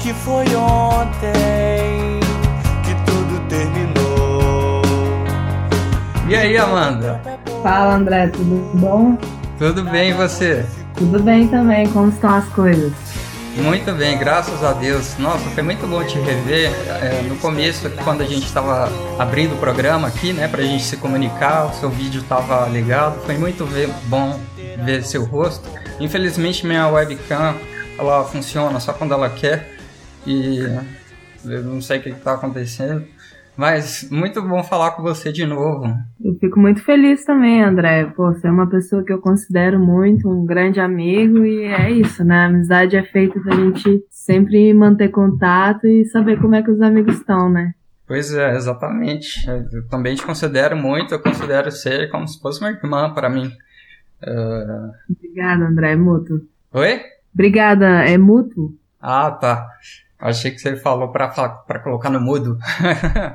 [0.00, 2.20] que foi ontem
[2.84, 4.82] que tudo terminou.
[6.28, 7.20] E aí, Amanda?
[7.62, 9.18] Fala, André, tudo bom?
[9.58, 10.64] Tudo bem e você?
[10.96, 12.92] Tudo bem também, como estão as coisas?
[13.56, 15.18] Muito bem, graças a Deus.
[15.18, 16.70] Nossa, foi muito bom te rever.
[16.88, 20.96] É, no começo, quando a gente estava abrindo o programa aqui, né, pra gente se
[20.96, 23.20] comunicar, o seu vídeo estava ligado.
[23.26, 24.40] Foi muito ver, bom
[24.84, 25.68] ver seu rosto.
[26.00, 27.54] Infelizmente, minha webcam
[27.98, 29.71] ela funciona só quando ela quer
[30.26, 30.60] e
[31.44, 33.04] eu não sei o que está acontecendo.
[33.56, 35.84] Mas muito bom falar com você de novo.
[36.24, 38.06] Eu fico muito feliz também, André.
[38.06, 42.24] Pô, você é uma pessoa que eu considero muito, um grande amigo, e é isso,
[42.24, 42.36] né?
[42.36, 46.80] A amizade é feita pra gente sempre manter contato e saber como é que os
[46.80, 47.74] amigos estão, né?
[48.06, 49.46] Pois é, exatamente.
[49.48, 53.52] Eu também te considero muito, eu considero ser como se fosse uma irmã para mim.
[54.22, 54.92] Uh...
[55.10, 56.40] Obrigada, André, é mútuo.
[56.72, 57.00] Oi?
[57.34, 58.74] Obrigada, é mútuo.
[59.00, 59.66] Ah, tá.
[60.22, 62.56] Achei que você falou para colocar no mudo.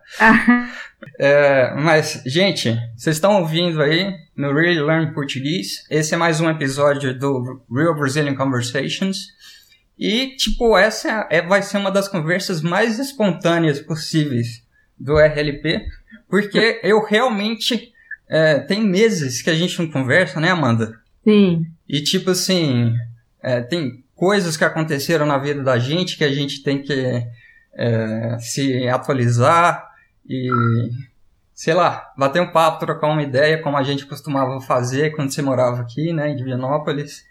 [1.20, 5.84] é, mas, gente, vocês estão ouvindo aí no Really Learn Português.
[5.90, 9.26] Esse é mais um episódio do Real Brazilian Conversations.
[9.98, 14.66] E, tipo, essa é, vai ser uma das conversas mais espontâneas possíveis
[14.98, 15.84] do RLP,
[16.30, 17.92] porque eu realmente.
[18.26, 20.98] É, tem meses que a gente não conversa, né, Amanda?
[21.24, 21.66] Sim.
[21.86, 22.94] E, tipo assim,
[23.42, 27.26] é, tem coisas que aconteceram na vida da gente que a gente tem que
[27.72, 29.82] é, se atualizar
[30.28, 30.46] e,
[31.54, 35.40] sei lá, bater um papo, trocar uma ideia, como a gente costumava fazer quando você
[35.40, 37.24] morava aqui, né, em Divinópolis.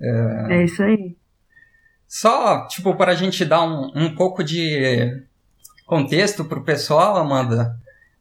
[0.00, 1.16] É, é isso aí.
[2.08, 5.24] Só, tipo, para a gente dar um, um pouco de
[5.86, 7.76] contexto pro pessoal, Amanda,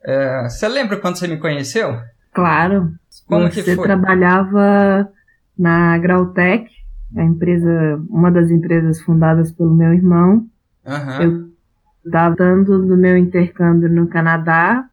[0.05, 1.99] é, você lembra quando você me conheceu?
[2.31, 2.91] Claro.
[3.25, 3.85] Como você que foi?
[3.87, 5.09] trabalhava
[5.57, 6.82] na Grautec
[7.15, 10.45] a empresa, uma das empresas fundadas pelo meu irmão.
[10.85, 11.21] Uhum.
[11.21, 11.53] Eu
[12.05, 14.87] estava dando do meu intercâmbio no Canadá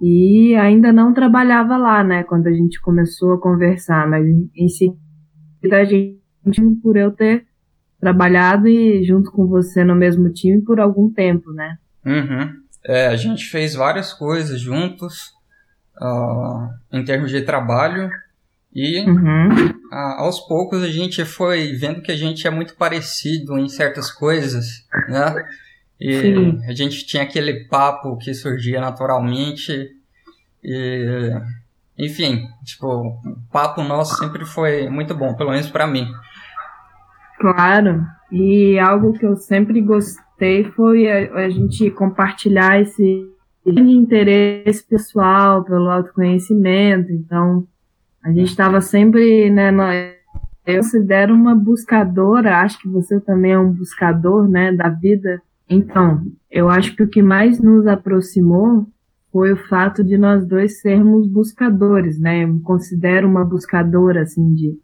[0.00, 4.96] e ainda não trabalhava lá, né, quando a gente começou a conversar, mas em seguida
[5.72, 6.20] a gente,
[6.82, 7.46] por eu ter
[8.00, 11.76] trabalhado e junto com você no mesmo time por algum tempo, né?
[12.06, 12.52] Uhum.
[12.86, 15.32] É, a gente fez várias coisas juntos
[16.00, 18.08] uh, em termos de trabalho
[18.74, 19.48] e uhum.
[19.90, 24.10] a, aos poucos a gente foi vendo que a gente é muito parecido em certas
[24.10, 25.34] coisas, né?
[26.00, 26.60] E Sim.
[26.68, 29.90] a gente tinha aquele papo que surgia naturalmente.
[30.62, 31.32] E,
[31.98, 36.06] enfim, tipo, o papo nosso sempre foi muito bom, pelo menos para mim.
[37.40, 38.04] Claro.
[38.30, 43.26] E algo que eu sempre gostei foi a, a gente compartilhar esse
[43.66, 47.10] interesse pessoal pelo autoconhecimento.
[47.10, 47.66] Então,
[48.22, 49.70] a gente estava sempre, né,
[50.66, 55.40] eu considero uma buscadora, acho que você também é um buscador, né, da vida.
[55.68, 58.86] Então, eu acho que o que mais nos aproximou
[59.32, 62.44] foi o fato de nós dois sermos buscadores, né?
[62.44, 64.78] Eu me considero uma buscadora, assim, de,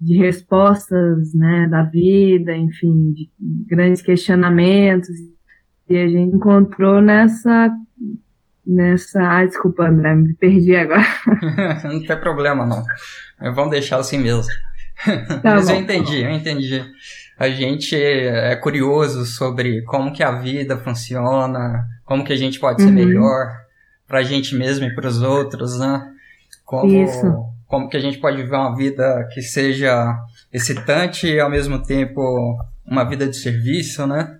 [0.00, 3.30] de respostas, né, da vida, enfim, de
[3.66, 5.08] grandes questionamentos.
[5.88, 7.70] E a gente encontrou nessa
[8.66, 9.20] nessa.
[9.22, 11.06] Ai, desculpa, André, me perdi agora.
[11.84, 12.84] não tem problema, não.
[13.54, 14.44] Vamos deixar assim mesmo.
[15.04, 16.84] Tá Mas bom, eu entendi, eu entendi.
[17.38, 22.80] A gente é curioso sobre como que a vida funciona, como que a gente pode
[22.80, 22.94] ser uhum.
[22.94, 23.52] melhor
[24.08, 26.12] pra gente mesmo e pros outros, né?
[26.64, 27.44] Como, Isso.
[27.66, 30.16] como que a gente pode viver uma vida que seja
[30.52, 32.56] excitante e ao mesmo tempo
[32.86, 34.38] uma vida de serviço, né?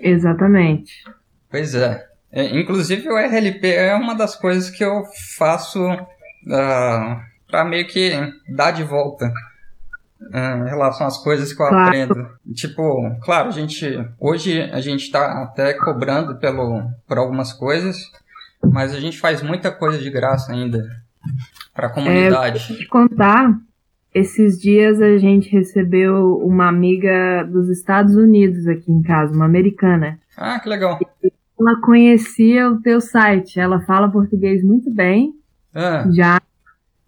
[0.00, 1.02] Exatamente.
[1.50, 2.06] Pois é.
[2.34, 5.04] É, inclusive o RLP é uma das coisas que eu
[5.38, 6.06] faço uh,
[6.52, 8.10] ah, para meio que
[8.48, 9.32] dar de volta
[10.20, 11.86] uh, em relação às coisas que eu claro.
[11.86, 12.28] aprendo.
[12.52, 13.86] Tipo, claro, a gente
[14.18, 18.10] hoje a gente está até cobrando pelo, por algumas coisas,
[18.60, 20.84] mas a gente faz muita coisa de graça ainda
[21.72, 22.72] para a comunidade.
[22.72, 23.56] É, te contar,
[24.12, 30.18] esses dias a gente recebeu uma amiga dos Estados Unidos aqui em casa, uma americana.
[30.36, 30.98] Ah, que legal.
[31.22, 33.58] E ela conhecia o teu site.
[33.58, 35.32] Ela fala português muito bem.
[35.74, 36.06] Ah.
[36.14, 36.40] Já.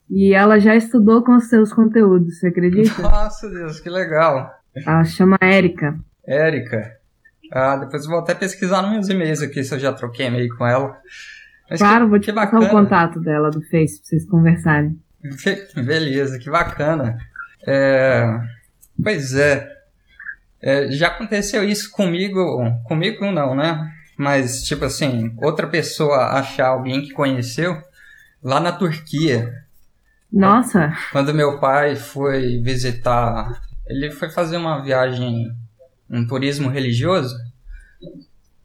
[0.08, 3.02] E ela já estudou com os seus conteúdos, você acredita?
[3.02, 4.52] Nossa Deus, que legal.
[4.74, 5.98] Ela chama Érica.
[6.26, 6.96] Érica.
[7.52, 10.54] Ah, depois eu vou até pesquisar nos meus e-mails aqui se eu já troquei e-mail
[10.56, 10.96] com ela.
[11.68, 14.98] Mas claro, que, vou te passar o contato dela do Face pra vocês conversarem.
[15.74, 17.18] Beleza, que bacana.
[17.66, 18.38] É,
[19.02, 19.68] pois é,
[20.62, 23.92] é, já aconteceu isso comigo, comigo não, né?
[24.16, 27.76] Mas, tipo assim, outra pessoa achar alguém que conheceu
[28.42, 29.52] lá na Turquia.
[30.32, 30.96] Nossa!
[31.12, 33.60] Quando meu pai foi visitar.
[33.86, 35.54] Ele foi fazer uma viagem
[36.10, 37.36] um turismo religioso.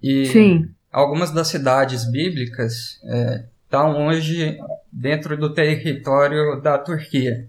[0.01, 0.69] E Sim.
[0.92, 4.57] algumas das cidades bíblicas é, estão hoje
[4.92, 7.48] dentro do território da Turquia.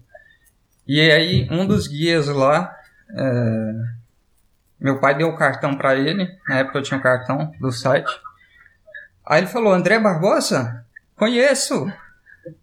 [0.87, 2.75] E aí, um dos guias lá,
[3.15, 3.73] é,
[4.83, 7.71] meu pai deu o cartão para ele, na época eu tinha o um cartão do
[7.71, 8.11] site.
[9.25, 10.85] Aí ele falou: André Barbosa?
[11.15, 11.89] Conheço!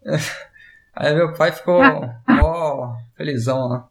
[0.95, 1.81] Aí meu pai ficou
[2.43, 3.89] ó, felizão lá.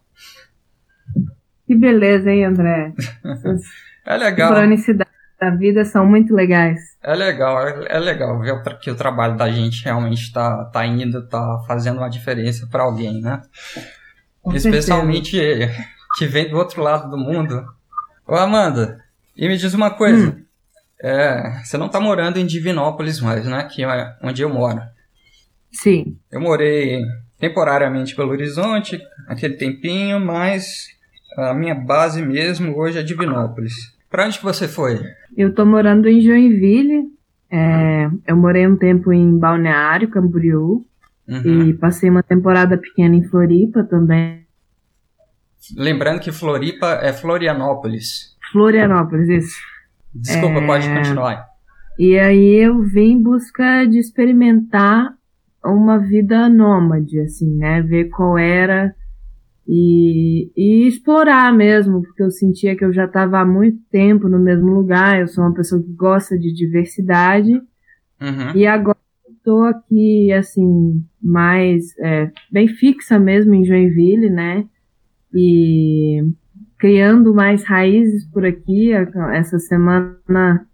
[1.65, 2.93] Que beleza, hein, André?
[4.05, 4.53] é legal.
[4.53, 6.79] Cronicidades da vida são muito legais.
[7.01, 11.27] É legal, é, é legal ver que o trabalho da gente realmente está tá indo,
[11.27, 13.41] tá fazendo uma diferença para alguém, né?
[14.41, 15.85] Com Especialmente certeza.
[16.17, 17.65] que vem do outro lado do mundo.
[18.29, 18.99] Ô Amanda,
[19.35, 20.29] e me diz uma coisa.
[20.29, 20.43] Hum.
[21.01, 23.63] É, você não tá morando em Divinópolis mais, né?
[23.63, 24.79] Que é onde eu moro.
[25.71, 26.15] Sim.
[26.31, 27.01] Eu morei
[27.39, 30.89] temporariamente em Belo Horizonte, aquele tempinho, mas
[31.37, 33.73] a minha base mesmo hoje é Divinópolis.
[34.11, 34.99] Pra onde que você foi?
[35.35, 37.09] Eu tô morando em Joinville.
[37.51, 40.85] É, eu morei um tempo em Balneário, Camboriú.
[41.27, 41.69] Uhum.
[41.69, 44.45] E passei uma temporada pequena em Floripa também.
[45.75, 48.35] Lembrando que Floripa é Florianópolis.
[48.51, 49.57] Florianópolis, isso.
[50.13, 50.65] Desculpa, é...
[50.65, 51.47] pode continuar.
[51.97, 55.13] E aí eu vim em busca de experimentar
[55.63, 57.81] uma vida nômade, assim, né?
[57.81, 58.95] Ver qual era
[59.67, 64.39] e, e explorar mesmo, porque eu sentia que eu já estava há muito tempo no
[64.39, 65.19] mesmo lugar.
[65.19, 68.55] Eu sou uma pessoa que gosta de diversidade uhum.
[68.55, 68.97] e agora
[69.29, 74.65] estou aqui, assim, mais é, bem fixa mesmo em Joinville, né?
[75.33, 76.21] E
[76.77, 78.91] criando mais raízes por aqui.
[79.33, 80.65] Essa semana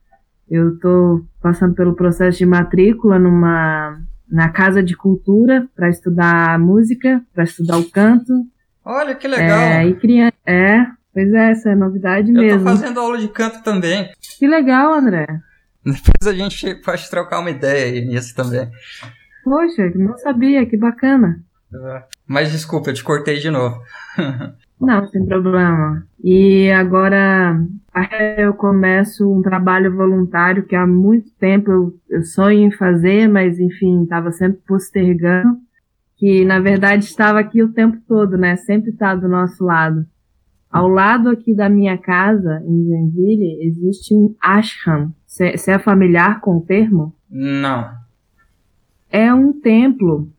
[0.50, 4.00] eu estou passando pelo processo de matrícula numa
[4.30, 8.34] na Casa de Cultura para estudar música, para estudar o canto.
[8.84, 9.60] Olha que legal!
[9.60, 12.60] É, e criança, é, pois é, essa é novidade eu mesmo.
[12.60, 14.10] Eu tô fazendo aula de canto também.
[14.38, 15.26] Que legal, André.
[15.84, 18.70] Depois a gente pode trocar uma ideia aí nisso também.
[19.44, 21.40] Poxa, não sabia, que bacana.
[22.28, 23.82] Mas desculpa, eu te cortei de novo.
[24.80, 26.06] Não, sem problema.
[26.24, 27.58] E agora
[28.38, 33.60] eu começo um trabalho voluntário que há muito tempo eu, eu sonho em fazer, mas
[33.60, 35.58] enfim, estava sempre postergando.
[36.18, 38.56] Que na verdade estava aqui o tempo todo, né?
[38.58, 40.06] Sempre está do nosso lado.
[40.70, 45.14] Ao lado aqui da minha casa, em Joinville, existe um ashram.
[45.26, 47.16] Você é familiar com o termo?
[47.30, 47.90] Não.
[49.10, 50.30] É um templo.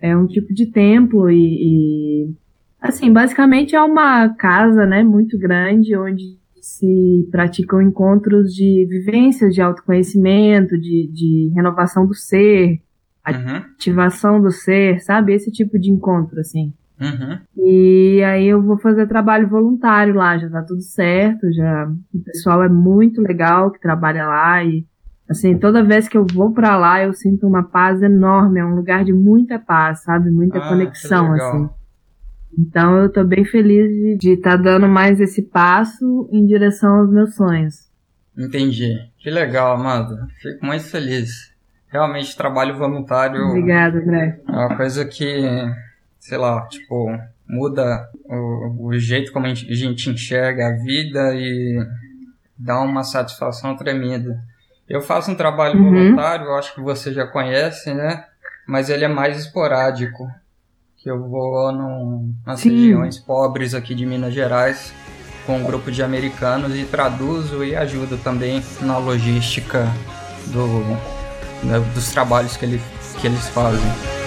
[0.00, 2.34] É um tipo de templo e, e
[2.80, 9.60] Assim, basicamente é uma casa, né, muito grande, onde se praticam encontros de vivências de
[9.60, 12.80] autoconhecimento, de, de renovação do ser,
[13.26, 13.56] uhum.
[13.74, 15.34] ativação do ser, sabe?
[15.34, 16.72] Esse tipo de encontro, assim.
[17.00, 17.38] Uhum.
[17.56, 22.62] E aí eu vou fazer trabalho voluntário lá, já tá tudo certo, já o pessoal
[22.62, 24.84] é muito legal que trabalha lá e
[25.28, 28.74] assim, toda vez que eu vou para lá eu sinto uma paz enorme, é um
[28.74, 30.30] lugar de muita paz, sabe?
[30.30, 31.68] Muita ah, conexão assim.
[32.58, 37.10] Então eu tô bem feliz de estar tá dando mais esse passo em direção aos
[37.10, 37.88] meus sonhos.
[38.36, 38.96] Entendi.
[39.18, 40.28] Que legal, Amanda.
[40.40, 41.52] Fico muito feliz.
[41.88, 43.40] Realmente, trabalho voluntário.
[43.48, 44.40] Obrigada, André.
[44.46, 45.42] É uma coisa que,
[46.20, 47.10] sei lá, tipo,
[47.48, 51.84] muda o, o jeito como a gente, a gente enxerga a vida e
[52.56, 54.38] dá uma satisfação tremenda.
[54.88, 55.84] Eu faço um trabalho Uhum.
[55.92, 58.24] voluntário, acho que você já conhece, né?
[58.66, 60.28] Mas ele é mais esporádico
[60.96, 62.70] que eu vou no, nas Sim.
[62.70, 64.92] regiões pobres aqui de Minas Gerais
[65.46, 69.86] com um grupo de americanos e traduzo e ajudo também na logística
[70.48, 70.80] do,
[71.66, 72.82] né, dos trabalhos que, ele,
[73.20, 74.17] que eles fazem.